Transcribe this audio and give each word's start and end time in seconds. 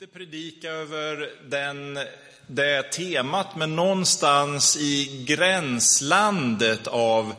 inte 0.00 0.18
predika 0.18 0.70
över 0.70 1.30
den, 1.48 1.98
det 2.46 2.82
temat, 2.82 3.56
men 3.56 3.76
någonstans 3.76 4.76
i 4.76 5.24
gränslandet 5.26 6.86
av 6.86 7.34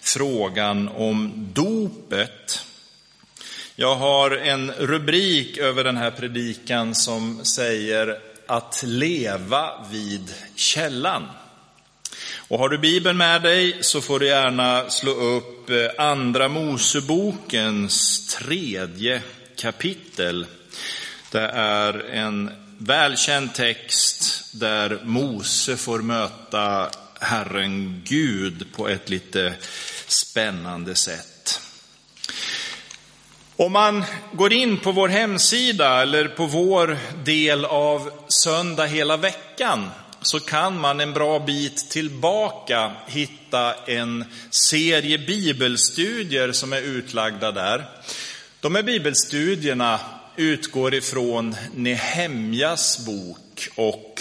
frågan 0.00 0.88
om 0.88 1.48
dopet. 1.52 2.66
Jag 3.76 3.94
har 3.94 4.30
en 4.30 4.72
rubrik 4.72 5.58
över 5.58 5.84
den 5.84 5.96
här 5.96 6.10
predikan 6.10 6.94
som 6.94 7.44
säger 7.44 8.18
att 8.46 8.82
leva 8.86 9.86
vid 9.90 10.34
källan. 10.54 11.26
Och 12.48 12.58
har 12.58 12.68
du 12.68 12.78
Bibeln 12.78 13.16
med 13.16 13.42
dig 13.42 13.78
så 13.80 14.00
får 14.00 14.20
du 14.20 14.26
gärna 14.26 14.90
slå 14.90 15.12
upp 15.12 15.70
eh, 15.70 15.76
Andra 15.98 16.48
Mosebokens 16.48 18.26
tredje 18.34 19.22
kapitel. 19.56 20.46
Det 21.34 21.50
är 21.54 22.04
en 22.10 22.50
välkänd 22.78 23.54
text 23.54 24.44
där 24.52 24.98
Mose 25.04 25.76
får 25.76 25.98
möta 25.98 26.90
Herren 27.20 28.02
Gud 28.04 28.66
på 28.76 28.88
ett 28.88 29.10
lite 29.10 29.54
spännande 30.06 30.94
sätt. 30.94 31.60
Om 33.56 33.72
man 33.72 34.04
går 34.32 34.52
in 34.52 34.78
på 34.78 34.92
vår 34.92 35.08
hemsida 35.08 36.02
eller 36.02 36.28
på 36.28 36.46
vår 36.46 36.98
del 37.24 37.64
av 37.64 38.10
Söndag 38.28 38.86
hela 38.86 39.16
veckan 39.16 39.90
så 40.22 40.40
kan 40.40 40.80
man 40.80 41.00
en 41.00 41.12
bra 41.12 41.38
bit 41.38 41.90
tillbaka 41.90 42.92
hitta 43.06 43.74
en 43.74 44.24
serie 44.50 45.18
bibelstudier 45.18 46.52
som 46.52 46.72
är 46.72 46.80
utlagda 46.80 47.52
där. 47.52 47.84
De 48.60 48.74
här 48.74 48.82
bibelstudierna 48.82 50.00
utgår 50.36 50.94
ifrån 50.94 51.56
Nehemjas 51.74 53.06
bok 53.06 53.68
och 53.74 54.20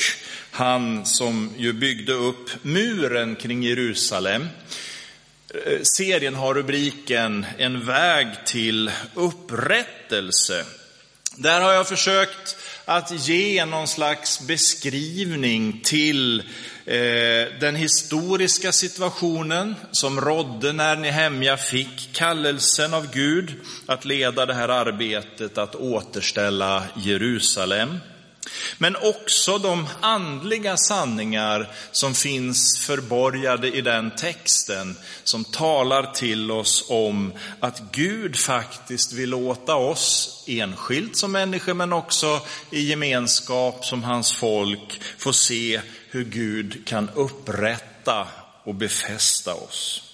han 0.51 1.05
som 1.05 1.49
ju 1.57 1.73
byggde 1.73 2.13
upp 2.13 2.49
muren 2.61 3.35
kring 3.35 3.63
Jerusalem. 3.63 4.47
Eh, 5.53 5.81
serien 5.81 6.35
har 6.35 6.53
rubriken 6.53 7.45
En 7.57 7.85
väg 7.85 8.27
till 8.45 8.91
upprättelse. 9.13 10.65
Där 11.35 11.61
har 11.61 11.73
jag 11.73 11.87
försökt 11.87 12.57
att 12.85 13.27
ge 13.27 13.65
någon 13.65 13.87
slags 13.87 14.47
beskrivning 14.47 15.81
till 15.83 16.39
eh, 16.85 17.59
den 17.59 17.75
historiska 17.75 18.71
situationen 18.71 19.75
som 19.91 20.21
rådde 20.21 20.73
när 20.73 20.95
Nehemja 20.95 21.57
fick 21.57 22.13
kallelsen 22.13 22.93
av 22.93 23.11
Gud 23.13 23.53
att 23.85 24.05
leda 24.05 24.45
det 24.45 24.53
här 24.53 24.69
arbetet 24.69 25.57
att 25.57 25.75
återställa 25.75 26.83
Jerusalem. 26.95 27.99
Men 28.77 28.95
också 28.95 29.57
de 29.57 29.87
andliga 30.01 30.77
sanningar 30.77 31.71
som 31.91 32.13
finns 32.13 32.85
förborgade 32.85 33.71
i 33.71 33.81
den 33.81 34.11
texten 34.11 34.97
som 35.23 35.43
talar 35.43 36.13
till 36.13 36.51
oss 36.51 36.85
om 36.89 37.33
att 37.59 37.81
Gud 37.91 38.35
faktiskt 38.35 39.13
vill 39.13 39.29
låta 39.29 39.75
oss 39.75 40.43
enskilt 40.47 41.17
som 41.17 41.31
människor 41.31 41.73
men 41.73 41.93
också 41.93 42.41
i 42.69 42.81
gemenskap 42.81 43.85
som 43.85 44.03
hans 44.03 44.33
folk 44.33 45.01
få 45.17 45.33
se 45.33 45.81
hur 46.09 46.23
Gud 46.23 46.87
kan 46.87 47.09
upprätta 47.09 48.27
och 48.63 48.75
befästa 48.75 49.53
oss. 49.53 50.12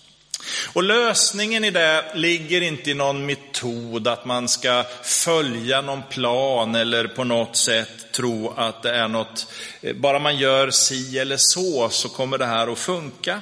Och 0.73 0.83
lösningen 0.83 1.63
i 1.63 1.71
det 1.71 2.11
ligger 2.15 2.61
inte 2.61 2.91
i 2.91 2.93
någon 2.93 3.25
metod 3.25 4.07
att 4.07 4.25
man 4.25 4.47
ska 4.47 4.85
följa 5.03 5.81
någon 5.81 6.03
plan 6.03 6.75
eller 6.75 7.07
på 7.07 7.23
något 7.23 7.55
sätt 7.55 8.11
tro 8.11 8.53
att 8.57 8.83
det 8.83 8.95
är 8.95 9.07
något, 9.07 9.47
eh, 9.81 9.95
bara 9.95 10.19
man 10.19 10.37
gör 10.37 10.71
si 10.71 11.19
eller 11.19 11.37
så 11.37 11.89
så 11.89 12.09
kommer 12.09 12.37
det 12.37 12.45
här 12.45 12.71
att 12.71 12.79
funka. 12.79 13.41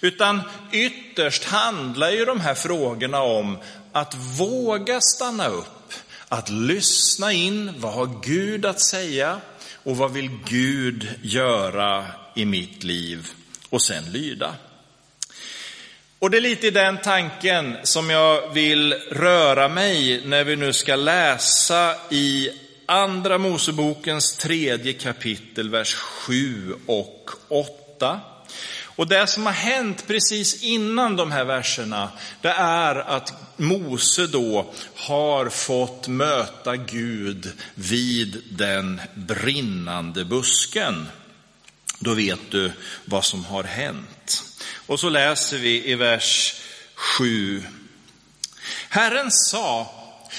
Utan 0.00 0.40
ytterst 0.72 1.44
handlar 1.44 2.10
ju 2.10 2.24
de 2.24 2.40
här 2.40 2.54
frågorna 2.54 3.22
om 3.22 3.58
att 3.92 4.14
våga 4.38 5.00
stanna 5.00 5.48
upp, 5.48 5.92
att 6.28 6.50
lyssna 6.50 7.32
in, 7.32 7.72
vad 7.76 7.92
har 7.92 8.20
Gud 8.22 8.66
att 8.66 8.80
säga 8.80 9.40
och 9.84 9.96
vad 9.96 10.12
vill 10.12 10.30
Gud 10.44 11.08
göra 11.22 12.06
i 12.34 12.44
mitt 12.44 12.84
liv 12.84 13.28
och 13.70 13.82
sen 13.82 14.04
lyda. 14.12 14.54
Och 16.22 16.30
det 16.30 16.36
är 16.36 16.40
lite 16.40 16.66
i 16.66 16.70
den 16.70 16.98
tanken 16.98 17.76
som 17.82 18.10
jag 18.10 18.52
vill 18.54 18.92
röra 19.10 19.68
mig 19.68 20.22
när 20.24 20.44
vi 20.44 20.56
nu 20.56 20.72
ska 20.72 20.96
läsa 20.96 21.94
i 22.10 22.50
Andra 22.86 23.38
Mosebokens 23.38 24.36
tredje 24.36 24.92
kapitel, 24.92 25.70
vers 25.70 25.94
7 25.94 26.74
och 26.86 27.30
8. 27.48 28.20
Och 28.84 29.08
det 29.08 29.26
som 29.26 29.46
har 29.46 29.52
hänt 29.52 30.06
precis 30.06 30.62
innan 30.62 31.16
de 31.16 31.32
här 31.32 31.44
verserna, 31.44 32.10
det 32.40 32.52
är 32.58 32.94
att 32.94 33.32
Mose 33.56 34.26
då 34.26 34.72
har 34.96 35.48
fått 35.48 36.08
möta 36.08 36.76
Gud 36.76 37.52
vid 37.74 38.42
den 38.50 39.00
brinnande 39.14 40.24
busken. 40.24 41.06
Då 41.98 42.14
vet 42.14 42.50
du 42.50 42.72
vad 43.04 43.24
som 43.24 43.44
har 43.44 43.64
hänt. 43.64 44.11
Och 44.92 45.00
så 45.00 45.08
läser 45.08 45.58
vi 45.58 45.90
i 45.90 45.94
vers 45.94 46.54
7. 46.94 47.62
Herren 48.88 49.30
sa, 49.30 49.90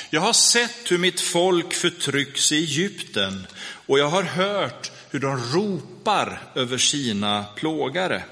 jag 0.09 0.21
har 0.21 0.33
sett 0.33 0.91
hur 0.91 0.97
mitt 0.97 1.21
folk 1.21 1.73
förtrycks 1.73 2.51
i 2.51 2.57
Egypten 2.57 3.47
och 3.85 3.99
jag 3.99 4.07
har 4.07 4.23
hört 4.23 4.91
hur 5.09 5.19
de 5.19 5.37
ropar 5.37 6.41
över 6.55 6.77
sina 6.77 7.45
plågare. 7.55 8.23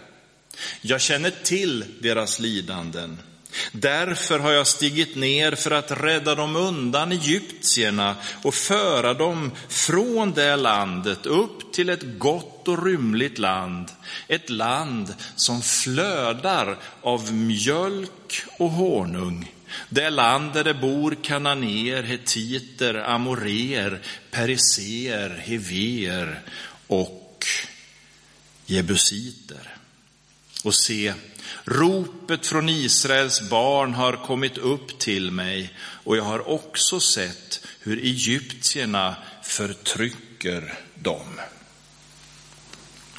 Jag 0.81 1.01
känner 1.01 1.31
till 1.43 1.85
deras 1.99 2.39
lidanden. 2.39 3.19
Därför 3.71 4.39
har 4.39 4.51
jag 4.51 4.67
stigit 4.67 5.15
ner 5.15 5.55
för 5.55 5.71
att 5.71 5.91
rädda 5.91 6.35
dem 6.35 6.55
undan 6.55 7.11
egyptierna 7.11 8.15
och 8.43 8.53
föra 8.53 9.13
dem 9.13 9.51
från 9.69 10.31
det 10.31 10.55
landet 10.55 11.25
upp 11.25 11.73
till 11.73 11.89
ett 11.89 12.17
gott 12.17 12.67
och 12.67 12.85
rymligt 12.85 13.37
land, 13.37 13.87
ett 14.27 14.49
land 14.49 15.13
som 15.35 15.61
flödar 15.61 16.77
av 17.01 17.33
mjölk 17.33 18.43
och 18.59 18.69
honung. 18.69 19.51
Det 19.89 20.09
land 20.09 20.53
där 20.53 20.63
det 20.63 20.73
bor 20.73 21.17
kananéer, 21.23 22.03
hetiter, 22.03 22.95
amoreer, 22.95 24.01
periser, 24.31 25.29
hever 25.29 26.41
och 26.87 27.45
jebusiter. 28.65 29.80
Och 30.63 30.75
se, 30.75 31.13
ropet 31.65 32.47
från 32.47 32.69
Israels 32.69 33.49
barn 33.49 33.93
har 33.93 34.13
kommit 34.13 34.57
upp 34.57 34.99
till 34.99 35.31
mig 35.31 35.73
och 35.79 36.17
jag 36.17 36.23
har 36.23 36.49
också 36.49 36.99
sett 36.99 37.67
hur 37.79 37.97
egyptierna 37.97 39.15
förtrycker 39.43 40.73
dem. 40.95 41.39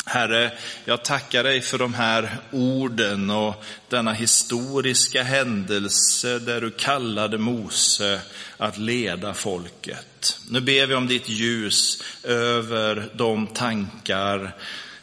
Herre, 0.06 0.52
jag 0.84 1.04
tackar 1.04 1.44
dig 1.44 1.60
för 1.60 1.78
de 1.78 1.94
här 1.94 2.38
orden 2.52 3.30
och 3.30 3.64
denna 3.88 4.12
historiska 4.12 5.22
händelse 5.22 6.38
där 6.38 6.60
du 6.60 6.70
kallade 6.70 7.38
Mose 7.38 8.20
att 8.56 8.78
leda 8.78 9.34
folket. 9.34 10.38
Nu 10.48 10.60
ber 10.60 10.86
vi 10.86 10.94
om 10.94 11.06
ditt 11.06 11.28
ljus 11.28 12.02
över 12.22 13.10
de 13.14 13.46
tankar 13.46 14.56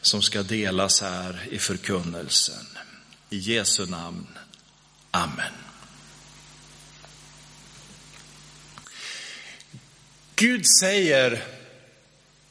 som 0.10 0.22
ska 0.22 0.44
delas 0.44 1.02
här 1.02 1.48
i 1.52 1.60
förkunnelsen. 1.60 2.66
I 3.30 3.38
Jesu 3.38 3.86
namn. 3.86 4.28
Amen. 5.12 5.54
Gud 10.36 10.64
säger, 10.80 11.44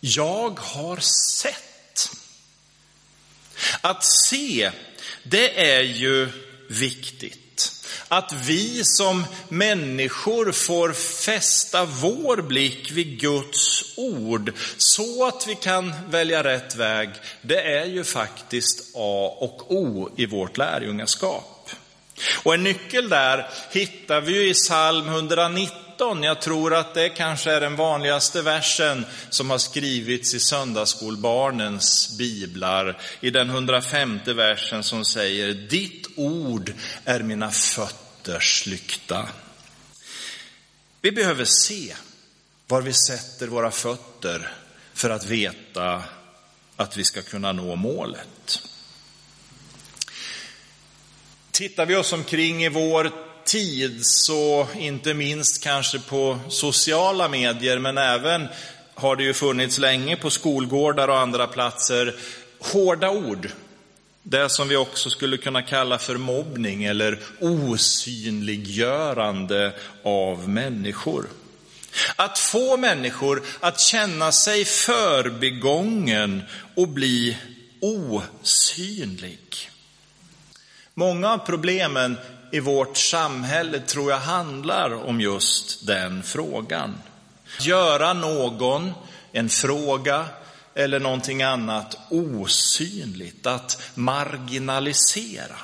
jag 0.01 0.59
har 0.59 0.97
sett. 1.41 2.11
Att 3.81 4.05
se, 4.05 4.73
det 5.23 5.73
är 5.73 5.83
ju 5.83 6.29
viktigt. 6.69 7.48
Att 8.09 8.33
vi 8.33 8.85
som 8.85 9.25
människor 9.49 10.53
får 10.53 10.93
fästa 10.93 11.85
vår 11.85 12.43
blick 12.43 12.91
vid 12.91 13.21
Guds 13.21 13.85
ord 13.97 14.53
så 14.77 15.27
att 15.27 15.47
vi 15.47 15.55
kan 15.55 15.95
välja 16.11 16.45
rätt 16.45 16.77
väg, 16.77 17.11
det 17.43 17.61
är 17.61 17.85
ju 17.85 18.05
faktiskt 18.05 18.91
A 18.95 19.37
och 19.39 19.73
O 19.73 20.11
i 20.17 20.27
vårt 20.27 20.57
lärjungaskap. 20.57 21.71
Och 22.43 22.55
en 22.55 22.63
nyckel 22.63 23.09
där 23.09 23.51
hittar 23.71 24.21
vi 24.21 24.33
ju 24.33 24.51
i 24.51 24.55
psalm 24.55 25.09
119. 25.09 26.23
Jag 26.23 26.41
tror 26.41 26.75
att 26.75 26.95
det 26.95 27.09
kanske 27.09 27.53
är 27.53 27.61
den 27.61 27.77
vanligaste 27.77 28.43
versen 28.43 29.07
som 29.31 29.51
har 29.51 29.59
skrivits 29.59 30.35
i 30.35 30.41
söndagsskolbarnens 30.41 32.17
biblar. 32.19 32.99
I 33.21 33.31
den 33.31 33.51
105 33.51 34.21
versen 34.25 34.83
som 34.83 35.05
säger, 35.05 35.55
ditt 35.55 36.08
ord 36.19 36.73
är 37.05 37.23
mina 37.23 37.51
fötters 37.51 38.67
lykta. 38.67 39.29
Vi 41.01 41.13
behöver 41.13 41.45
se. 41.45 41.95
var 42.67 42.83
vi 42.83 42.93
sätter 42.93 43.47
våra 43.47 43.71
fötter 43.71 44.53
för 44.95 45.11
att 45.11 45.25
veta 45.25 46.03
att 46.77 46.97
vi 46.97 47.05
ska 47.05 47.23
kunna 47.23 47.53
nå 47.53 47.77
målet. 47.77 48.63
Tittar 51.51 51.87
vi 51.87 51.97
oss 51.97 52.13
omkring 52.13 52.65
i 52.65 52.69
vår 52.69 53.13
tid, 53.45 54.01
så 54.03 54.67
inte 54.79 55.15
minst 55.15 55.63
kanske 55.63 55.99
på 55.99 56.39
sociala 56.49 57.29
medier, 57.29 57.79
men 57.79 57.99
även 57.99 58.49
har 58.95 59.17
det 59.17 59.23
ju 59.23 59.35
funnits 59.35 59.79
länge 59.79 60.17
på 60.17 60.31
skolgårdar 60.31 61.09
och 61.09 61.19
andra 61.19 61.47
platser, 61.47 62.17
hårda 62.59 63.11
ord. 63.11 63.51
Det 64.31 64.49
som 64.49 64.69
vi 64.69 64.77
också 64.77 65.11
skulle 65.11 65.37
kunna 65.37 65.63
kalla 65.63 65.99
för 65.99 66.17
mobbning 66.17 66.85
eller 66.85 67.19
osynliggörande 67.41 69.73
av 70.03 70.49
människor. 70.49 71.27
Att 72.17 72.39
få 72.39 72.77
människor 72.77 73.43
att 73.61 73.81
känna 73.81 74.33
sig 74.33 74.65
förbigången 74.65 76.43
och 76.75 76.89
bli 76.89 77.37
osynlig. 77.81 79.71
Många 80.95 81.33
av 81.33 81.39
problemen 81.39 82.17
i 82.53 82.61
vårt 82.61 82.97
samhälle 82.97 83.81
tror 83.81 84.11
jag 84.11 84.21
handlar 84.21 85.09
om 85.09 85.21
just 85.21 85.87
den 85.87 86.23
frågan. 86.23 86.99
Göra 87.61 88.13
någon, 88.13 88.93
en 89.33 89.49
fråga 89.49 90.27
eller 90.79 91.01
någonting 91.01 91.43
annat 91.43 91.97
osynligt, 92.11 93.47
att 93.47 93.83
marginalisera. 93.95 95.57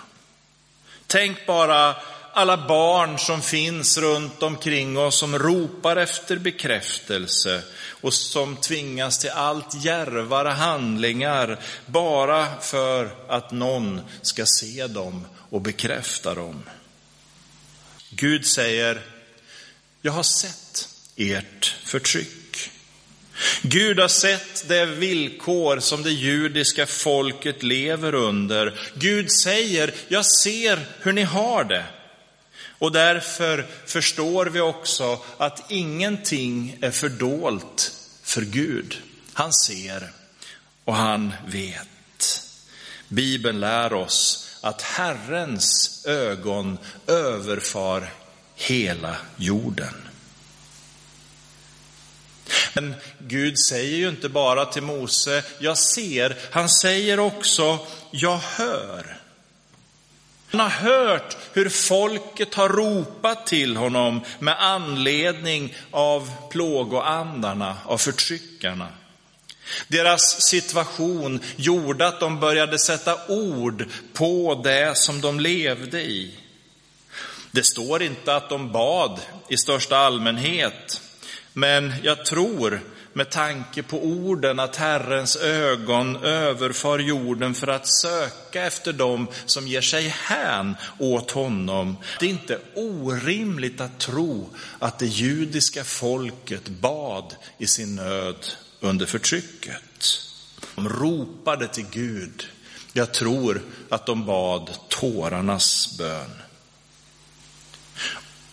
Tänk 1.07 1.47
bara 1.47 1.97
alla 2.33 2.67
barn 2.69 3.19
som 3.19 3.43
finns 3.43 3.99
runt 3.99 4.43
omkring 4.43 4.99
oss 4.99 5.19
som 5.19 5.39
ropar 5.39 5.97
efter 5.97 6.37
bekräftelse 6.37 7.63
och 8.01 8.15
som 8.15 8.57
tvingas 8.57 9.19
till 9.19 9.31
allt 9.31 9.85
järvare 9.85 10.49
handlingar 10.49 11.61
bara 11.87 12.61
för 12.61 13.17
att 13.29 13.53
någon 13.53 14.01
ska 14.23 14.47
se 14.47 14.87
dem 14.87 15.27
och 15.51 15.61
bekräfta 15.61 16.35
dem. 16.35 16.63
Gud 18.11 18.47
säger, 18.47 19.03
jag 20.03 20.13
har 20.13 20.23
sett 20.23 20.89
ert 21.17 21.77
förtryck. 21.85 22.44
Gud 23.63 23.99
har 23.99 24.09
sett 24.09 24.69
det 24.69 24.87
villkor 24.87 25.81
som 25.81 26.03
det 26.03 26.11
judiska 26.11 26.87
folket 26.87 27.63
lever 27.63 28.15
under. 28.15 28.79
Gud 28.95 29.33
säger, 29.33 29.95
jag 30.09 30.27
ser 30.27 30.87
hur 31.01 31.13
ni 31.13 31.23
har 31.23 31.65
det. 31.65 31.85
Och 32.79 32.93
därför 32.93 33.67
förstår 33.87 34.47
vi 34.47 34.61
också 34.61 35.19
att 35.39 35.71
ingenting 35.71 36.79
är 36.81 36.91
fördolt 36.91 37.93
för 38.23 38.43
Gud. 38.43 38.99
Han 39.33 39.53
ser 39.53 40.11
och 40.85 40.95
han 40.95 41.33
vet. 41.47 42.43
Bibeln 43.09 43.61
lär 43.61 43.93
oss 43.93 44.49
att 44.61 44.83
Herrens 44.83 46.03
ögon 46.07 46.79
överfar 47.07 48.13
hela 48.55 49.17
jorden. 49.37 50.04
Men 52.75 52.95
Gud 53.19 53.59
säger 53.59 53.97
ju 53.97 54.09
inte 54.09 54.29
bara 54.29 54.65
till 54.65 54.83
Mose, 54.83 55.43
jag 55.59 55.79
ser, 55.79 56.37
han 56.51 56.69
säger 56.69 57.19
också, 57.21 57.79
jag 58.11 58.39
hör. 58.39 59.21
Han 60.51 60.61
har 60.61 60.69
hört 60.69 61.37
hur 61.53 61.69
folket 61.69 62.55
har 62.55 62.69
ropat 62.69 63.47
till 63.47 63.77
honom 63.77 64.21
med 64.39 64.57
anledning 64.63 65.75
av 65.91 66.31
plågoandarna, 66.51 67.77
av 67.85 67.99
förtryckarna. 67.99 68.89
Deras 69.89 70.43
situation 70.43 71.41
gjorde 71.57 72.07
att 72.07 72.21
de 72.21 72.41
började 72.41 72.79
sätta 72.79 73.27
ord 73.29 73.87
på 74.13 74.61
det 74.65 74.99
som 74.99 75.21
de 75.21 75.41
levde 75.41 76.03
i. 76.03 76.35
Det 77.51 77.65
står 77.65 78.03
inte 78.03 78.37
att 78.37 78.49
de 78.49 78.73
bad 78.73 79.21
i 79.49 79.57
största 79.57 79.97
allmänhet, 79.97 81.01
men 81.57 81.93
jag 82.03 82.25
tror 82.25 82.81
med 83.13 83.31
tanke 83.31 83.83
på 83.83 84.05
orden 84.05 84.61
att 84.61 84.77
Herrens 84.77 85.37
ögon 85.37 86.17
överfar 86.17 86.99
jorden 86.99 87.55
för 87.55 87.67
att 87.67 87.89
söka 87.89 88.65
efter 88.65 88.93
dem 88.93 89.29
som 89.47 89.69
ger 89.69 89.81
sig 89.81 90.09
hän 90.09 90.75
åt 90.99 91.31
honom. 91.31 91.97
Det 92.21 92.27
är 92.27 92.31
inte 92.31 92.59
orimligt 92.75 93.81
att 93.81 93.99
tro 93.99 94.51
att 94.79 94.99
det 94.99 95.07
judiska 95.07 95.85
folket 95.85 96.69
bad 96.69 97.35
i 97.59 97.67
sin 97.67 97.97
nöd 97.97 98.47
under 98.81 99.07
förtrycket. 99.07 100.19
De 100.75 100.89
ropade 100.89 101.69
till 101.69 101.87
Gud. 101.91 102.47
Jag 102.93 103.13
tror 103.13 103.63
att 103.89 104.07
de 104.07 104.27
bad 104.27 104.71
tårarnas 104.89 105.99
bön. 105.99 106.31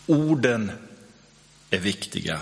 Orden 0.06 0.72
är 1.70 1.78
viktiga. 1.78 2.40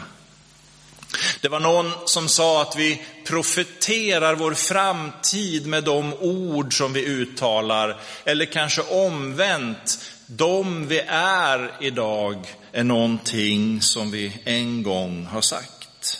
Det 1.40 1.48
var 1.48 1.60
någon 1.60 1.92
som 2.04 2.28
sa 2.28 2.62
att 2.62 2.76
vi 2.76 3.02
profeterar 3.24 4.34
vår 4.34 4.54
framtid 4.54 5.66
med 5.66 5.84
de 5.84 6.14
ord 6.14 6.78
som 6.78 6.92
vi 6.92 7.06
uttalar, 7.06 8.00
eller 8.24 8.44
kanske 8.44 8.82
omvänt, 8.82 9.98
de 10.26 10.88
vi 10.88 11.00
är 11.08 11.72
idag 11.80 12.56
är 12.72 12.84
någonting 12.84 13.82
som 13.82 14.10
vi 14.10 14.40
en 14.44 14.82
gång 14.82 15.26
har 15.26 15.40
sagt. 15.40 16.18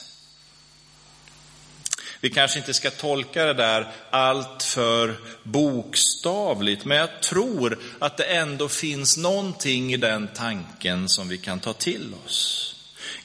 Vi 2.21 2.31
kanske 2.31 2.59
inte 2.59 2.75
ska 2.75 2.91
tolka 2.91 3.45
det 3.45 3.55
där 3.55 3.93
allt 4.11 4.63
för 4.63 5.17
bokstavligt, 5.43 6.85
men 6.85 6.97
jag 6.97 7.23
tror 7.23 7.79
att 7.99 8.17
det 8.17 8.25
ändå 8.25 8.69
finns 8.69 9.17
någonting 9.17 9.93
i 9.95 9.97
den 9.97 10.29
tanken 10.35 11.09
som 11.09 11.29
vi 11.29 11.39
kan 11.39 11.61
ta 11.61 11.73
till 11.73 12.15
oss. 12.27 12.67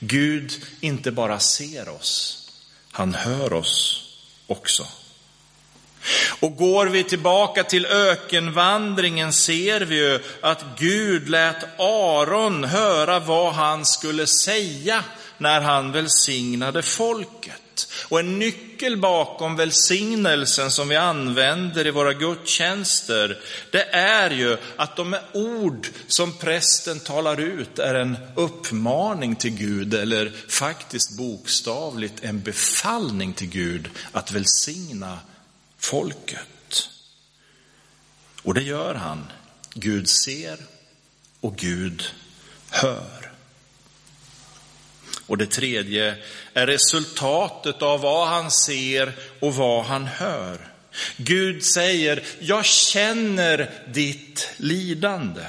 Gud 0.08 0.54
inte 0.80 1.12
bara 1.12 1.40
ser 1.40 1.90
oss, 1.90 2.42
han 2.92 3.14
hör 3.14 3.54
oss 3.54 4.02
också. 4.48 4.88
Och 6.40 6.56
går 6.56 6.86
vi 6.86 7.04
tillbaka 7.04 7.64
till 7.64 7.86
ökenvandringen 7.86 9.34
ser 9.34 9.82
vi 9.82 9.96
ju 9.96 10.20
att 10.42 10.66
Gud 10.78 11.30
lät 11.30 11.80
Aron 11.80 12.64
höra 12.64 13.20
vad 13.20 13.54
han 13.54 13.86
skulle 13.86 14.28
säga 14.28 15.04
när 15.38 15.62
han 15.62 15.92
välsignade 15.92 16.82
folket. 16.82 17.62
Och 18.08 18.20
en 18.20 18.40
nyckel 18.40 18.98
bakom 18.98 19.56
välsignelsen 19.56 20.72
som 20.72 20.90
vi 20.90 20.96
använder 20.96 21.88
i 21.88 21.92
våra 21.92 22.14
gudstjänster, 22.14 23.40
det 23.72 23.84
är 23.92 24.30
ju 24.30 24.58
att 24.76 24.96
de 24.96 25.18
ord 25.34 25.88
som 26.08 26.38
prästen 26.38 27.00
talar 27.00 27.40
ut 27.40 27.80
är 27.80 27.96
en 27.96 28.18
uppmaning 28.36 29.36
till 29.36 29.56
Gud, 29.56 29.94
eller 29.94 30.32
faktiskt 30.48 31.18
bokstavligt 31.18 32.24
en 32.24 32.42
befallning 32.42 33.34
till 33.34 33.50
Gud 33.50 33.90
att 34.12 34.32
välsigna 34.32 35.20
folket. 35.78 36.90
Och 38.44 38.54
det 38.54 38.64
gör 38.64 38.96
han. 38.96 39.32
Gud 39.74 40.10
ser 40.10 40.58
och 41.42 41.58
Gud 41.58 42.04
hör. 42.70 43.35
Och 45.28 45.38
det 45.38 45.46
tredje 45.46 46.16
är 46.54 46.68
resultatet 46.68 47.82
av 47.82 48.02
vad 48.02 48.28
han 48.28 48.52
ser 48.52 49.14
och 49.40 49.56
vad 49.56 49.86
han 49.86 50.06
hör. 50.06 50.58
Gud 51.18 51.64
säger, 51.64 52.24
jag 52.40 52.66
känner 52.66 53.70
ditt 53.88 54.50
lidande. 54.58 55.46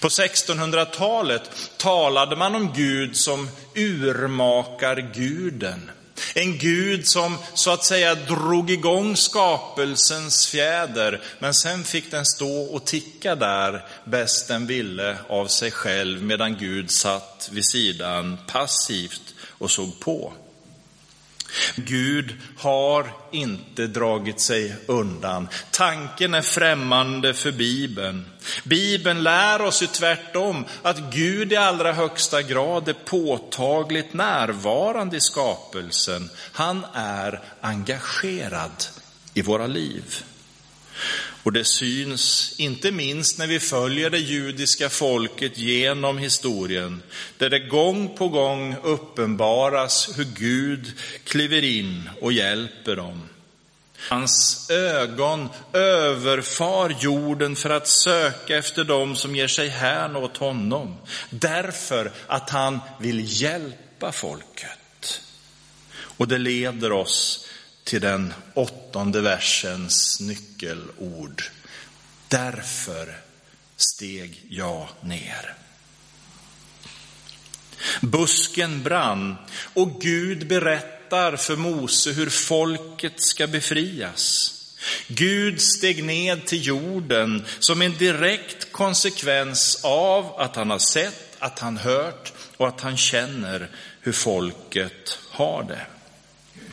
På 0.00 0.08
1600-talet 0.08 1.50
talade 1.76 2.36
man 2.36 2.54
om 2.54 2.72
Gud 2.72 3.16
som 3.16 3.48
urmakarguden. 3.74 5.90
En 6.34 6.58
Gud 6.58 7.08
som 7.08 7.38
så 7.54 7.70
att 7.70 7.84
säga 7.84 8.14
drog 8.14 8.70
igång 8.70 9.16
skapelsens 9.16 10.46
fjäder, 10.46 11.22
men 11.38 11.54
sen 11.54 11.84
fick 11.84 12.10
den 12.10 12.26
stå 12.26 12.62
och 12.62 12.84
ticka 12.84 13.34
där 13.34 13.86
bäst 14.04 14.48
den 14.48 14.66
ville 14.66 15.16
av 15.28 15.46
sig 15.46 15.70
själv, 15.70 16.22
medan 16.22 16.56
Gud 16.56 16.90
satt 16.90 17.48
vid 17.52 17.64
sidan 17.64 18.38
passivt 18.46 19.34
och 19.58 19.70
såg 19.70 20.00
på. 20.00 20.32
Gud 21.74 22.36
har 22.56 23.12
inte 23.32 23.86
dragit 23.86 24.40
sig 24.40 24.74
undan. 24.86 25.48
Tanken 25.70 26.34
är 26.34 26.42
främmande 26.42 27.34
för 27.34 27.52
Bibeln. 27.52 28.24
Bibeln 28.64 29.22
lär 29.22 29.62
oss 29.62 29.82
ju 29.82 29.86
tvärtom 29.86 30.64
att 30.82 31.12
Gud 31.12 31.52
i 31.52 31.56
allra 31.56 31.92
högsta 31.92 32.42
grad 32.42 32.88
är 32.88 32.92
påtagligt 32.92 34.12
närvarande 34.12 35.16
i 35.16 35.20
skapelsen. 35.20 36.30
Han 36.52 36.86
är 36.94 37.40
engagerad 37.60 38.84
i 39.34 39.42
våra 39.42 39.66
liv. 39.66 40.24
Och 41.42 41.52
det 41.52 41.64
syns 41.64 42.54
inte 42.58 42.90
minst 42.90 43.38
när 43.38 43.46
vi 43.46 43.60
följer 43.60 44.10
det 44.10 44.18
judiska 44.18 44.88
folket 44.88 45.58
genom 45.58 46.18
historien, 46.18 47.02
där 47.38 47.50
det 47.50 47.58
gång 47.58 48.16
på 48.16 48.28
gång 48.28 48.76
uppenbaras 48.82 50.18
hur 50.18 50.24
Gud 50.24 50.92
kliver 51.24 51.64
in 51.64 52.10
och 52.20 52.32
hjälper 52.32 52.96
dem. 52.96 53.22
Hans 54.08 54.70
ögon 54.70 55.48
överfar 55.72 56.96
jorden 57.00 57.56
för 57.56 57.70
att 57.70 57.88
söka 57.88 58.56
efter 58.56 58.84
dem 58.84 59.16
som 59.16 59.36
ger 59.36 59.48
sig 59.48 59.68
hän 59.68 60.16
åt 60.16 60.36
honom, 60.36 60.96
därför 61.30 62.12
att 62.26 62.50
han 62.50 62.80
vill 63.00 63.42
hjälpa 63.42 64.12
folket. 64.12 65.20
Och 65.92 66.28
det 66.28 66.38
leder 66.38 66.92
oss 66.92 67.46
till 67.90 68.00
den 68.00 68.34
åttonde 68.54 69.20
versens 69.20 70.20
nyckelord. 70.20 71.42
Därför 72.28 73.16
steg 73.76 74.44
jag 74.48 74.88
ner. 75.00 75.54
Busken 78.00 78.82
brann 78.82 79.36
och 79.74 80.00
Gud 80.00 80.46
berättar 80.46 81.36
för 81.36 81.56
Mose 81.56 82.12
hur 82.12 82.30
folket 82.30 83.20
ska 83.20 83.46
befrias. 83.46 84.52
Gud 85.06 85.60
steg 85.60 86.04
ned 86.04 86.46
till 86.46 86.66
jorden 86.66 87.44
som 87.58 87.82
en 87.82 87.96
direkt 87.98 88.72
konsekvens 88.72 89.80
av 89.84 90.40
att 90.40 90.56
han 90.56 90.70
har 90.70 90.78
sett, 90.78 91.36
att 91.38 91.58
han 91.58 91.76
hört 91.76 92.32
och 92.56 92.68
att 92.68 92.80
han 92.80 92.96
känner 92.96 93.68
hur 94.00 94.12
folket 94.12 95.18
har 95.30 95.62
det. 95.62 95.86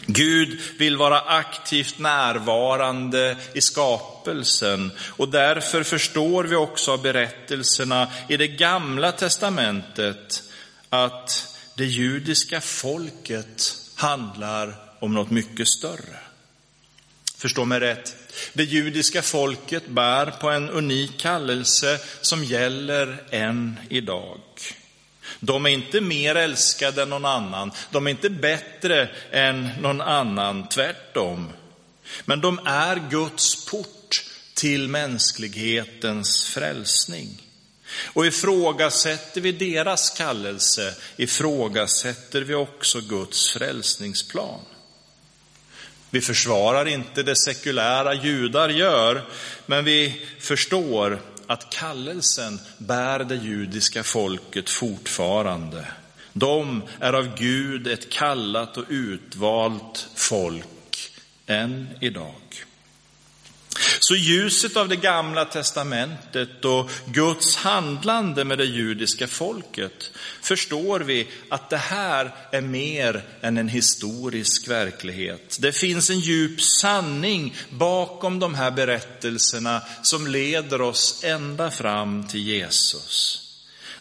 Gud 0.07 0.59
vill 0.77 0.97
vara 0.97 1.19
aktivt 1.19 1.99
närvarande 1.99 3.37
i 3.53 3.61
skapelsen 3.61 4.91
och 5.09 5.29
därför 5.29 5.83
förstår 5.83 6.43
vi 6.43 6.55
också 6.55 6.91
av 6.91 7.01
berättelserna 7.01 8.07
i 8.29 8.37
det 8.37 8.47
gamla 8.47 9.11
testamentet 9.11 10.43
att 10.89 11.57
det 11.75 11.85
judiska 11.85 12.61
folket 12.61 13.75
handlar 13.95 14.75
om 14.99 15.13
något 15.13 15.31
mycket 15.31 15.67
större. 15.67 16.19
Förstå 17.37 17.65
mig 17.65 17.79
rätt, 17.79 18.15
det 18.53 18.63
judiska 18.63 19.21
folket 19.21 19.87
bär 19.87 20.25
på 20.25 20.49
en 20.49 20.69
unik 20.69 21.17
kallelse 21.19 21.99
som 22.21 22.43
gäller 22.43 23.23
än 23.31 23.79
idag. 23.89 24.39
De 25.39 25.65
är 25.65 25.69
inte 25.69 26.01
mer 26.01 26.35
älskade 26.35 27.01
än 27.01 27.09
någon 27.09 27.25
annan, 27.25 27.71
de 27.91 28.07
är 28.07 28.11
inte 28.11 28.29
bättre 28.29 29.09
än 29.31 29.69
någon 29.79 30.01
annan, 30.01 30.69
tvärtom. 30.69 31.49
Men 32.25 32.41
de 32.41 32.59
är 32.65 33.09
Guds 33.09 33.65
port 33.65 34.23
till 34.53 34.87
mänsklighetens 34.87 36.45
frälsning. 36.45 37.43
Och 38.13 38.25
ifrågasätter 38.25 39.41
vi 39.41 39.51
deras 39.51 40.09
kallelse, 40.09 40.93
ifrågasätter 41.17 42.41
vi 42.41 42.53
också 42.53 43.01
Guds 43.01 43.51
frälsningsplan. 43.51 44.59
Vi 46.09 46.21
försvarar 46.21 46.87
inte 46.87 47.23
det 47.23 47.35
sekulära 47.35 48.13
judar 48.13 48.69
gör, 48.69 49.25
men 49.65 49.85
vi 49.85 50.25
förstår 50.39 51.21
att 51.47 51.69
kallelsen 51.69 52.59
bär 52.77 53.19
det 53.19 53.35
judiska 53.35 54.03
folket 54.03 54.69
fortfarande. 54.69 55.87
De 56.33 56.83
är 56.99 57.13
av 57.13 57.35
Gud 57.37 57.87
ett 57.87 58.09
kallat 58.09 58.77
och 58.77 58.85
utvalt 58.89 60.09
folk 60.15 61.11
än 61.45 61.87
idag. 62.01 62.66
Så 63.99 64.15
ljuset 64.15 64.77
av 64.77 64.89
det 64.89 64.95
gamla 64.95 65.45
testamentet 65.45 66.65
och 66.65 66.89
Guds 67.05 67.55
handlande 67.55 68.45
med 68.45 68.57
det 68.57 68.65
judiska 68.65 69.27
folket 69.27 70.11
förstår 70.41 70.99
vi 70.99 71.27
att 71.49 71.69
det 71.69 71.77
här 71.77 72.35
är 72.51 72.61
mer 72.61 73.23
än 73.41 73.57
en 73.57 73.69
historisk 73.69 74.67
verklighet. 74.67 75.57
Det 75.59 75.71
finns 75.71 76.09
en 76.09 76.19
djup 76.19 76.61
sanning 76.61 77.55
bakom 77.69 78.39
de 78.39 78.55
här 78.55 78.71
berättelserna 78.71 79.81
som 80.03 80.27
leder 80.27 80.81
oss 80.81 81.23
ända 81.23 81.71
fram 81.71 82.27
till 82.27 82.47
Jesus. 82.47 83.43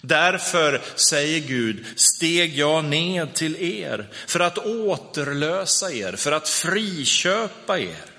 Därför 0.00 0.82
säger 0.94 1.40
Gud, 1.40 1.84
steg 1.96 2.58
jag 2.58 2.84
ned 2.84 3.34
till 3.34 3.56
er 3.56 4.10
för 4.26 4.40
att 4.40 4.58
återlösa 4.58 5.92
er, 5.92 6.12
för 6.12 6.32
att 6.32 6.48
friköpa 6.48 7.78
er. 7.78 8.15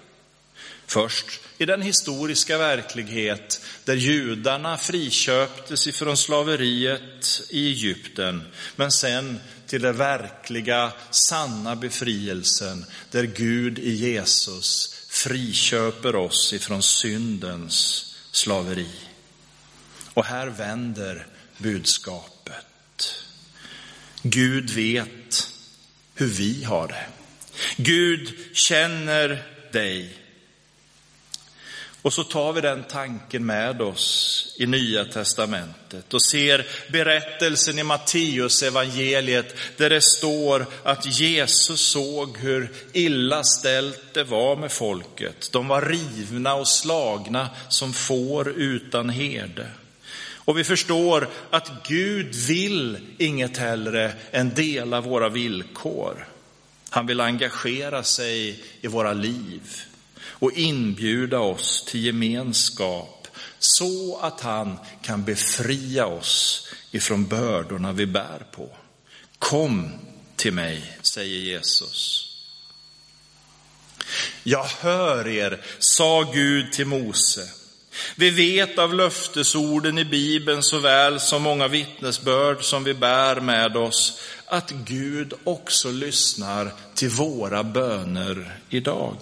Först 0.88 1.40
i 1.58 1.66
den 1.66 1.82
historiska 1.82 2.58
verklighet 2.58 3.62
där 3.84 3.96
judarna 3.96 4.78
friköptes 4.78 5.88
ifrån 5.88 6.18
slaveriet 6.18 7.42
i 7.50 7.68
Egypten, 7.68 8.44
men 8.76 8.92
sen 8.92 9.40
till 9.68 9.82
den 9.82 9.98
verkliga, 9.98 10.94
sanna 11.12 11.76
befrielsen 11.76 12.86
där 13.12 13.24
Gud 13.24 13.80
i 13.80 13.92
Jesus 13.92 14.96
friköper 15.10 16.16
oss 16.16 16.54
ifrån 16.54 16.84
syndens 16.84 18.06
slaveri. 18.32 18.90
Och 20.14 20.26
här 20.26 20.48
vänder 20.48 21.28
budskapet. 21.58 23.16
Gud 24.22 24.70
vet 24.70 25.50
hur 26.16 26.28
vi 26.28 26.64
har 26.64 26.88
det. 26.88 27.06
Gud 27.78 28.34
känner 28.54 29.44
dig 29.72 30.27
och 32.08 32.14
så 32.14 32.24
tar 32.24 32.54
vi 32.54 32.62
den 32.62 32.84
tanken 32.84 33.46
med 33.46 33.82
oss 33.82 34.56
i 34.58 34.66
Nya 34.66 35.06
Testamentet 35.06 36.14
och 36.14 36.22
ser 36.22 36.66
berättelsen 36.92 37.80
i 37.80 37.84
Matteus 37.84 38.64
evangeliet 38.64 39.56
där 39.78 39.90
det 39.90 40.02
står 40.02 40.66
att 40.84 41.20
Jesus 41.20 41.82
såg 41.82 42.38
hur 42.38 42.72
illa 42.94 43.44
ställt 43.44 44.14
det 44.14 44.24
var 44.24 44.56
med 44.56 44.72
folket. 44.72 45.50
De 45.52 45.68
var 45.68 45.82
rivna 45.82 46.54
och 46.54 46.68
slagna 46.68 47.50
som 47.70 47.94
får 47.94 48.50
utan 48.50 49.10
herde. 49.10 49.68
Och 50.36 50.58
vi 50.58 50.64
förstår 50.64 51.30
att 51.50 51.72
Gud 51.88 52.36
vill 52.36 52.98
inget 53.18 53.58
hellre 53.58 54.14
än 54.32 54.54
dela 54.54 55.02
våra 55.02 55.30
villkor. 55.30 56.28
Han 56.90 57.08
vill 57.08 57.22
engagera 57.22 58.04
sig 58.04 58.64
i 58.82 58.88
våra 58.88 59.14
liv 59.14 59.62
och 60.40 60.52
inbjuda 60.52 61.40
oss 61.40 61.84
till 61.88 62.06
gemenskap 62.06 63.28
så 63.60 64.18
att 64.22 64.42
han 64.42 64.78
kan 65.02 65.24
befria 65.24 66.06
oss 66.06 66.68
ifrån 66.92 67.26
bördorna 67.26 67.92
vi 67.92 68.06
bär 68.06 68.46
på. 68.52 68.70
Kom 69.40 69.92
till 70.36 70.54
mig, 70.54 70.98
säger 71.02 71.38
Jesus. 71.38 72.24
Jag 74.44 74.66
hör 74.66 75.28
er, 75.28 75.62
sa 75.80 76.32
Gud 76.34 76.72
till 76.72 76.88
Mose. 76.88 77.48
Vi 78.16 78.30
vet 78.30 78.80
av 78.80 78.94
löftesorden 78.94 79.98
i 79.98 80.06
Bibeln 80.06 80.64
såväl 80.64 81.20
som 81.20 81.42
många 81.42 81.68
vittnesbörd 81.68 82.64
som 82.64 82.84
vi 82.84 82.94
bär 82.94 83.40
med 83.40 83.78
oss 83.78 84.22
att 84.46 84.72
Gud 84.72 85.34
också 85.44 85.92
lyssnar 85.92 86.72
till 86.96 87.10
våra 87.10 87.64
böner 87.64 88.60
idag. 88.70 89.18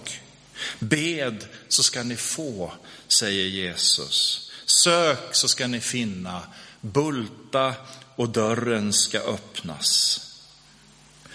Bed 0.78 1.46
så 1.68 1.82
ska 1.82 2.02
ni 2.02 2.16
få, 2.16 2.72
säger 3.08 3.44
Jesus. 3.44 4.50
Sök 4.66 5.34
så 5.34 5.48
ska 5.48 5.66
ni 5.66 5.80
finna. 5.80 6.42
Bulta 6.80 7.74
och 8.16 8.28
dörren 8.28 8.92
ska 8.92 9.18
öppnas. 9.18 10.20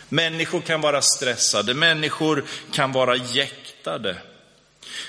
Människor 0.09 0.61
kan 0.61 0.81
vara 0.81 1.01
stressade, 1.01 1.73
människor 1.73 2.45
kan 2.71 2.91
vara 2.91 3.15
jäktade. 3.15 4.17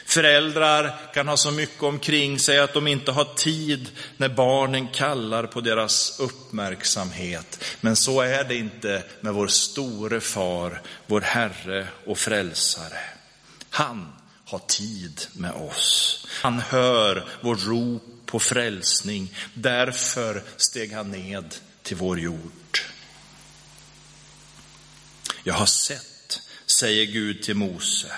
Föräldrar 0.06 0.96
kan 1.14 1.28
ha 1.28 1.36
så 1.36 1.50
mycket 1.50 1.82
omkring 1.82 2.38
sig 2.38 2.58
att 2.58 2.74
de 2.74 2.86
inte 2.86 3.12
har 3.12 3.24
tid 3.24 3.88
när 4.16 4.28
barnen 4.28 4.88
kallar 4.88 5.46
på 5.46 5.60
deras 5.60 6.20
uppmärksamhet. 6.20 7.64
Men 7.80 7.96
så 7.96 8.20
är 8.20 8.44
det 8.44 8.56
inte 8.56 9.02
med 9.20 9.34
vår 9.34 9.46
store 9.46 10.20
far, 10.20 10.82
vår 11.06 11.20
Herre 11.20 11.86
och 12.06 12.18
Frälsare. 12.18 13.00
Han 13.72 14.12
har 14.44 14.58
tid 14.58 15.20
med 15.32 15.52
oss. 15.52 16.26
Han 16.42 16.58
hör 16.58 17.28
vår 17.40 17.56
rop 17.56 18.02
på 18.26 18.38
frälsning. 18.38 19.34
Därför 19.54 20.42
steg 20.56 20.92
han 20.92 21.10
ned 21.10 21.54
till 21.82 21.96
vår 21.96 22.20
jord. 22.20 22.78
Jag 25.44 25.54
har 25.54 25.66
sett, 25.66 26.40
säger 26.66 27.06
Gud 27.06 27.42
till 27.42 27.56
Mose. 27.56 28.12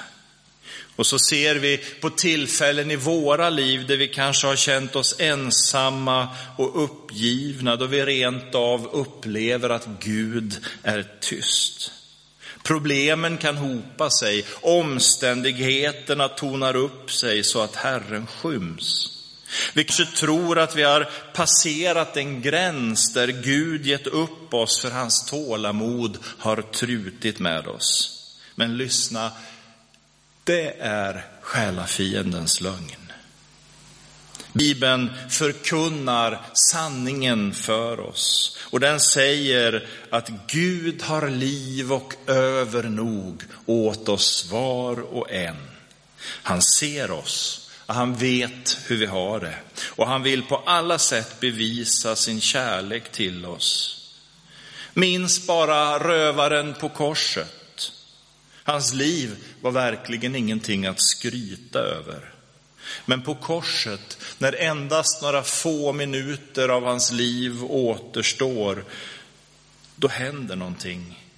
Och 0.97 1.07
så 1.07 1.19
ser 1.19 1.55
vi 1.55 1.77
på 2.01 2.11
tillfällen 2.11 2.91
i 2.91 2.97
våra 2.97 3.51
liv 3.51 3.87
där 3.87 3.97
vi 3.97 4.09
kanske 4.09 4.47
har 4.47 4.57
känt 4.57 4.97
oss 4.97 5.15
ensamma 5.19 6.29
och 6.59 6.85
uppgivna, 6.85 7.77
då 7.77 7.87
vi 7.87 8.05
rent 8.05 8.55
av 8.55 8.87
upplever 8.93 9.71
att 9.71 9.89
Gud 10.01 10.65
är 10.83 11.07
tyst. 11.21 11.93
Problemen 12.65 13.37
kan 13.39 13.57
hopa 13.57 14.11
sig, 14.11 14.45
omständigheterna 14.61 16.29
tonar 16.29 16.77
upp 16.77 17.11
sig 17.11 17.45
så 17.45 17.63
att 17.63 17.77
Herren 17.77 18.27
skyms. 18.27 19.11
Vi 19.75 19.85
kanske 19.85 20.17
tror 20.17 20.59
att 20.59 20.77
vi 20.77 20.83
har 20.83 21.09
passerat 21.35 22.17
en 22.17 22.43
gräns 22.43 23.13
där 23.15 23.29
Gud 23.29 23.87
gett 23.87 24.07
upp 24.07 24.55
oss 24.55 24.81
för 24.81 24.91
hans 24.91 25.27
tålamod 25.27 26.19
har 26.39 26.63
trutit 26.63 27.39
med 27.39 27.67
oss. 27.67 28.11
Men 28.55 28.77
lyssna, 28.77 29.33
det 30.45 30.77
är 30.81 31.27
själafiendens 31.41 32.61
lögn. 32.61 33.04
Bibeln 34.55 35.11
förkunnar 35.31 36.41
sanningen 36.53 37.55
för 37.55 38.01
oss 38.01 38.59
och 38.71 38.81
den 38.81 39.01
säger 39.01 39.87
att 40.11 40.31
Gud 40.47 41.03
har 41.03 41.29
liv 41.31 41.93
och 41.93 42.15
övernog 42.27 43.43
åt 43.67 44.09
oss 44.09 44.51
var 44.51 45.01
och 45.01 45.31
en. 45.33 45.57
Han 46.43 46.63
ser 46.63 47.11
oss 47.11 47.65
han 47.87 48.15
vet 48.15 48.79
hur 48.87 48.97
vi 48.97 49.07
har 49.07 49.41
det 49.41 49.57
och 49.89 50.07
han 50.07 50.23
vill 50.23 50.43
på 50.43 50.57
alla 50.57 50.99
sätt 50.99 51.41
bevisa 51.41 52.17
sin 52.17 52.41
kärlek 52.41 53.13
till 53.13 53.47
oss. 53.47 54.01
Minns 54.95 55.47
bara 55.47 55.99
rövaren 55.99 56.75
på 56.75 56.89
korset. 56.89 57.93
Hans 58.65 58.95
liv 58.95 59.37
var 59.61 59.71
verkligen 59.71 60.35
ingenting 60.37 60.87
att 60.87 61.03
skryta 61.03 61.79
över. 61.79 62.34
Men 63.05 63.23
på 63.23 63.35
korset, 63.35 64.19
när 64.39 64.53
endast 64.53 65.23
några 65.23 65.43
få 65.43 65.93
minuter 65.93 66.69
av 66.69 66.85
hans 66.85 67.13
liv 67.13 67.65
återstår, 67.65 68.85
då 69.97 70.09
händer 70.09 70.57
någonting. 70.57 71.29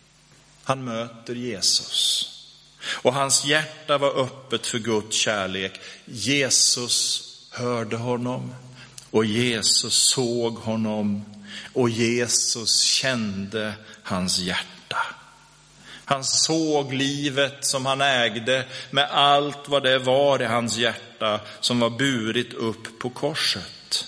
Han 0.64 0.84
möter 0.84 1.34
Jesus. 1.34 2.32
Och 2.86 3.14
hans 3.14 3.44
hjärta 3.44 3.98
var 3.98 4.20
öppet 4.20 4.66
för 4.66 4.78
Guds 4.78 5.16
kärlek. 5.16 5.80
Jesus 6.04 7.22
hörde 7.50 7.96
honom 7.96 8.54
och 9.10 9.24
Jesus 9.24 9.94
såg 9.94 10.54
honom 10.54 11.24
och 11.72 11.90
Jesus 11.90 12.80
kände 12.80 13.74
hans 14.02 14.38
hjärta. 14.38 14.75
Han 16.08 16.24
såg 16.24 16.92
livet 16.92 17.64
som 17.64 17.86
han 17.86 18.00
ägde 18.00 18.64
med 18.90 19.10
allt 19.10 19.68
vad 19.68 19.82
det 19.82 19.98
var 19.98 20.42
i 20.42 20.44
hans 20.44 20.76
hjärta 20.76 21.40
som 21.60 21.80
var 21.80 21.90
burit 21.90 22.54
upp 22.54 22.98
på 22.98 23.10
korset. 23.10 24.06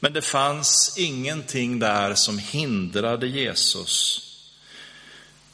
Men 0.00 0.12
det 0.12 0.22
fanns 0.22 0.94
ingenting 0.98 1.78
där 1.78 2.14
som 2.14 2.38
hindrade 2.38 3.26
Jesus 3.26 4.22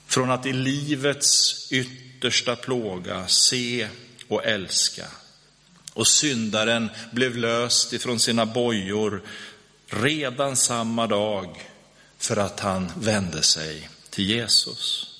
från 0.07 0.31
att 0.31 0.47
i 0.47 0.53
livets 0.53 1.69
yttersta 1.73 2.57
plåga 2.57 3.29
se 3.29 3.89
och 4.29 4.45
älska. 4.45 5.07
Och 5.93 6.07
syndaren 6.07 6.91
blev 7.11 7.37
löst 7.37 7.93
ifrån 7.93 8.21
sina 8.21 8.47
bojor 8.47 9.23
redan 9.87 10.57
samma 10.57 11.07
dag 11.07 11.71
för 12.19 12.37
att 12.37 12.61
han 12.61 12.93
vände 12.97 13.43
sig 13.43 13.89
till 14.11 14.31
Jesus. 14.31 15.12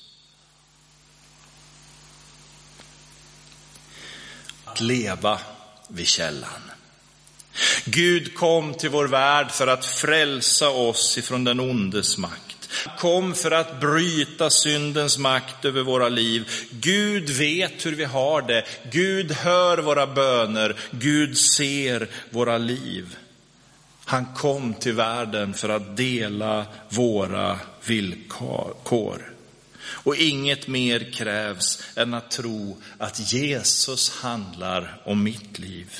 Att 4.73 4.81
leva 4.81 5.39
vid 5.87 6.07
källan. 6.07 6.71
Gud 7.85 8.35
kom 8.35 8.73
till 8.73 8.89
vår 8.89 9.07
värld 9.07 9.51
för 9.51 9.67
att 9.67 9.85
frälsa 9.85 10.69
oss 10.69 11.17
ifrån 11.17 11.43
den 11.43 11.59
ondes 11.59 12.17
makt. 12.17 12.69
Kom 12.97 13.33
för 13.33 13.51
att 13.51 13.79
bryta 13.79 14.49
syndens 14.49 15.17
makt 15.17 15.65
över 15.65 15.81
våra 15.81 16.09
liv. 16.09 16.49
Gud 16.71 17.29
vet 17.29 17.85
hur 17.85 17.95
vi 17.95 18.03
har 18.03 18.41
det. 18.41 18.65
Gud 18.91 19.31
hör 19.31 19.77
våra 19.77 20.07
böner. 20.07 20.75
Gud 20.91 21.37
ser 21.37 22.07
våra 22.29 22.57
liv. 22.57 23.15
Han 24.05 24.25
kom 24.35 24.73
till 24.73 24.93
världen 24.93 25.53
för 25.53 25.69
att 25.69 25.97
dela 25.97 26.65
våra 26.89 27.59
villkor. 27.85 29.32
Och 29.93 30.15
inget 30.15 30.67
mer 30.67 31.11
krävs 31.11 31.83
än 31.95 32.13
att 32.13 32.31
tro 32.31 32.81
att 32.97 33.33
Jesus 33.33 34.09
handlar 34.09 35.01
om 35.05 35.23
mitt 35.23 35.59
liv. 35.59 35.91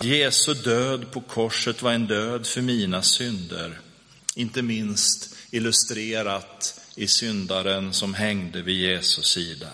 Jesu 0.00 0.54
död 0.54 1.10
på 1.10 1.20
korset 1.20 1.82
var 1.82 1.92
en 1.92 2.06
död 2.06 2.46
för 2.46 2.60
mina 2.60 3.02
synder, 3.02 3.80
inte 4.34 4.62
minst 4.62 5.36
illustrerat 5.50 6.80
i 6.94 7.08
syndaren 7.08 7.92
som 7.92 8.14
hängde 8.14 8.62
vid 8.62 8.76
Jesu 8.76 9.22
sida. 9.22 9.68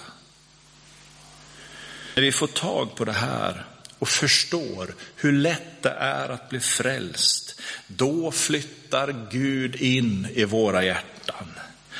När 2.14 2.22
vi 2.22 2.33
får 2.33 2.46
tag 2.46 2.96
på 2.96 3.04
det 3.04 3.12
här 3.12 3.66
och 3.98 4.09
förstår 4.09 4.94
hur 5.16 5.33
lätt 5.33 5.83
det 5.83 5.90
är 5.90 6.28
att 6.28 6.48
bli 6.48 6.61
frälst, 6.61 7.61
då 7.87 8.30
flyttar 8.30 9.28
Gud 9.30 9.76
in 9.76 10.28
i 10.35 10.44
våra 10.44 10.85
hjärtan. 10.85 11.50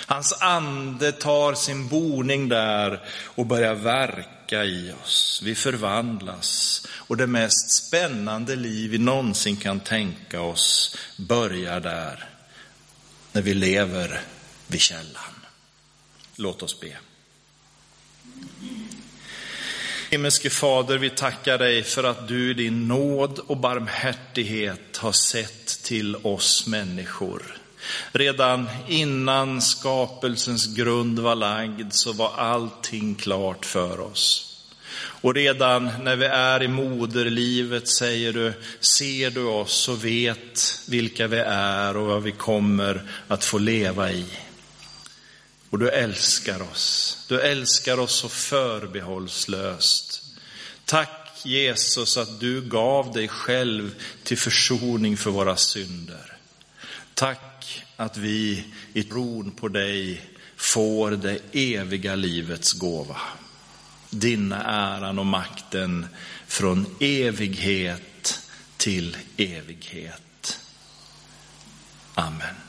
Hans 0.09 0.33
ande 0.33 1.12
tar 1.12 1.55
sin 1.55 1.88
boning 1.88 2.49
där 2.49 3.01
och 3.25 3.47
börjar 3.47 3.75
verka 3.75 4.64
i 4.64 4.92
oss. 5.03 5.42
Vi 5.44 5.55
förvandlas 5.55 6.87
och 6.90 7.16
det 7.16 7.27
mest 7.27 7.71
spännande 7.71 8.57
liv 8.57 8.90
vi 8.90 8.99
någonsin 8.99 9.57
kan 9.57 9.81
tänka 9.81 10.40
oss 10.40 10.97
börjar 11.16 11.81
där, 11.81 12.29
när 13.33 13.42
vi 13.42 13.55
lever 13.55 14.21
vid 14.66 14.81
källan. 14.81 15.35
Låt 16.37 16.62
oss 16.62 16.81
be. 16.81 16.97
Himmelske 20.11 20.51
Fader, 20.51 20.99
vi 20.99 21.11
tackar 21.11 21.59
dig 21.59 21.83
för 21.83 22.05
att 22.05 22.29
du 22.29 22.51
i 22.51 22.55
din 22.55 22.88
nåd 22.88 23.38
och 23.38 23.57
barmhärtighet 23.57 24.97
har 24.97 25.12
sett 25.12 25.83
till 25.83 26.16
oss 26.16 26.66
människor. 26.66 27.59
Redan 28.12 28.68
innan 28.88 29.62
skapelsens 29.62 30.66
grund 30.66 31.18
var 31.18 31.35
lagd 31.35 31.92
så 31.92 32.12
var 32.12 32.33
allting 32.37 33.14
klart 33.14 33.66
för 33.66 34.01
oss. 34.01 34.44
Och 35.20 35.35
redan 35.35 35.90
när 36.03 36.16
vi 36.16 36.27
är 36.27 36.62
i 36.62 36.68
moderlivet 36.68 37.88
säger 37.88 38.33
du, 38.33 38.53
ser 38.81 39.31
du 39.31 39.44
oss 39.44 39.88
och 39.88 40.05
vet 40.05 40.81
vilka 40.88 41.27
vi 41.27 41.38
är 41.46 41.96
och 41.96 42.07
vad 42.07 42.22
vi 42.22 42.33
kommer 42.33 43.03
att 43.29 43.44
få 43.44 43.59
leva 43.59 44.12
i. 44.12 44.27
Och 45.70 45.79
du 45.79 45.90
älskar 45.90 46.62
oss. 46.62 47.18
Du 47.29 47.40
älskar 47.40 48.01
oss 48.01 48.14
så 48.14 48.29
förbehållslöst. 48.29 50.22
Tack 50.85 51.29
Jesus 51.44 52.16
att 52.16 52.40
du 52.40 52.61
gav 52.61 53.12
dig 53.12 53.29
själv 53.29 53.94
till 54.22 54.38
försoning 54.38 55.16
för 55.16 55.31
våra 55.31 55.57
synder. 55.57 56.38
Tack 57.18 57.85
att 57.96 58.16
vi 58.16 58.66
i 58.92 59.02
tron 59.02 59.50
på 59.50 59.68
dig 59.68 60.22
får 60.57 61.11
det 61.11 61.38
eviga 61.52 62.14
livets 62.14 62.72
gåva. 62.72 63.16
Dina 64.11 64.62
äran 64.62 65.18
och 65.18 65.26
makten 65.26 66.07
från 66.46 66.87
evighet 67.00 68.40
till 68.76 69.16
evighet. 69.37 70.61
Amen. 72.14 72.67